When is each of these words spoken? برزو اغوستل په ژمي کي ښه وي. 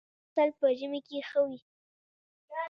برزو 0.03 0.09
اغوستل 0.11 0.49
په 0.59 0.67
ژمي 0.79 1.01
کي 1.07 1.17
ښه 1.27 1.39
وي. 1.47 1.59